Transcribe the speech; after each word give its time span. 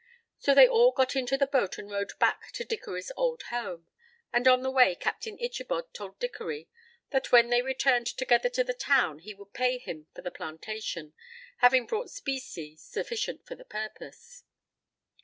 So 0.39 0.55
they 0.55 0.67
all 0.67 0.91
got 0.93 1.15
into 1.15 1.37
the 1.37 1.45
boat 1.45 1.77
and 1.77 1.87
rowed 1.87 2.17
back 2.17 2.51
to 2.53 2.65
Dickory's 2.65 3.11
old 3.15 3.43
home, 3.51 3.85
and 4.33 4.47
on 4.47 4.63
the 4.63 4.71
way 4.71 4.95
Captain 4.95 5.37
Ichabod 5.39 5.93
told 5.93 6.17
Dickory 6.17 6.67
that 7.11 7.31
when 7.31 7.51
they 7.51 7.61
returned 7.61 8.07
together 8.07 8.49
to 8.49 8.63
the 8.63 8.73
town 8.73 9.19
he 9.19 9.35
would 9.35 9.53
pay 9.53 9.77
him 9.77 10.07
for 10.15 10.23
the 10.23 10.31
plantation, 10.31 11.13
having 11.57 11.85
brought 11.85 12.09
specie 12.09 12.75
sufficient 12.77 13.45
for 13.45 13.53
the 13.53 13.63
purpose. 13.63 14.43